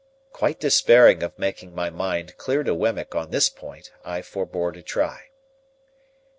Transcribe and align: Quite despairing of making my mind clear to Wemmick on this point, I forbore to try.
Quite 0.33 0.59
despairing 0.59 1.21
of 1.21 1.37
making 1.37 1.75
my 1.75 1.91
mind 1.91 2.35
clear 2.37 2.63
to 2.63 2.73
Wemmick 2.73 3.13
on 3.13 3.29
this 3.29 3.49
point, 3.49 3.91
I 4.03 4.23
forbore 4.23 4.71
to 4.71 4.81
try. 4.81 5.29